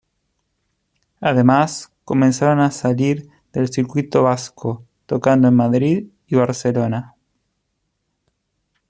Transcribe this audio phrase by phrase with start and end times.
[1.19, 7.13] Además comenzaron a salir del circuito vasco, tocando en Madrid y Barcelona.